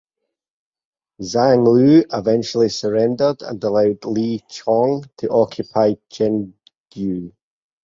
[1.21, 7.31] Zhang Luo eventually surrendered and allowed Li Xiong to occupy Chengdu.